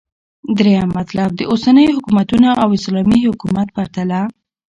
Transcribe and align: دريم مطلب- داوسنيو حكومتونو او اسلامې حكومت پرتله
دريم 0.57 0.89
مطلب- 0.99 1.29
داوسنيو 1.39 1.95
حكومتونو 1.97 2.49
او 2.63 2.67
اسلامې 2.77 3.17
حكومت 3.27 3.67
پرتله 3.75 4.21